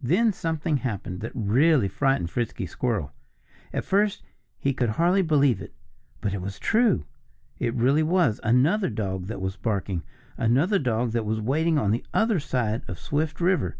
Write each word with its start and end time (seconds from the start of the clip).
Then 0.00 0.32
something 0.32 0.76
happened 0.76 1.20
that 1.22 1.32
really 1.34 1.88
frightened 1.88 2.30
Frisky 2.30 2.66
Squirrel. 2.66 3.10
At 3.72 3.84
first 3.84 4.22
he 4.60 4.72
could 4.72 4.90
hardly 4.90 5.22
believe 5.22 5.60
it. 5.60 5.74
But 6.20 6.32
it 6.32 6.40
was 6.40 6.60
true. 6.60 7.04
It 7.58 7.74
really 7.74 8.04
was 8.04 8.38
another 8.44 8.88
dog 8.88 9.26
that 9.26 9.40
was 9.40 9.56
barking 9.56 10.04
another 10.36 10.78
dog 10.78 11.10
that 11.10 11.26
was 11.26 11.40
waiting 11.40 11.78
on 11.78 11.90
the 11.90 12.06
other 12.14 12.38
side 12.38 12.82
of 12.86 13.00
Swift 13.00 13.40
River. 13.40 13.76